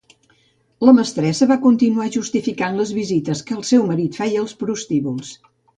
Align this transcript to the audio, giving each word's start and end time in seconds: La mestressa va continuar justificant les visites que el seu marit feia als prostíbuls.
La 0.87 0.93
mestressa 0.99 1.47
va 1.51 1.57
continuar 1.67 2.09
justificant 2.17 2.81
les 2.81 2.97
visites 3.01 3.47
que 3.51 3.57
el 3.61 3.65
seu 3.73 3.89
marit 3.93 4.23
feia 4.23 4.45
als 4.47 4.63
prostíbuls. 4.65 5.37